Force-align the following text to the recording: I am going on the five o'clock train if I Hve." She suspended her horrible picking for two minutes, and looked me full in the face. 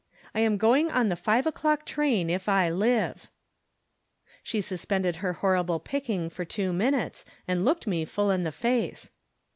I 0.33 0.39
am 0.39 0.57
going 0.57 0.89
on 0.89 1.09
the 1.09 1.15
five 1.15 1.45
o'clock 1.45 1.85
train 1.85 2.31
if 2.31 2.49
I 2.49 2.71
Hve." 2.71 3.27
She 4.41 4.59
suspended 4.59 5.17
her 5.17 5.33
horrible 5.33 5.79
picking 5.79 6.27
for 6.31 6.43
two 6.43 6.73
minutes, 6.73 7.23
and 7.47 7.63
looked 7.63 7.85
me 7.85 8.03
full 8.05 8.31
in 8.31 8.43
the 8.43 8.51
face. 8.51 9.11